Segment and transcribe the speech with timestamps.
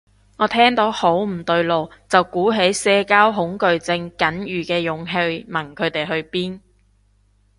[0.39, 5.11] 我聽到好唔對路，就鼓起社交恐懼症僅餘嘅勇氣
[5.47, 6.59] 問佢哋去邊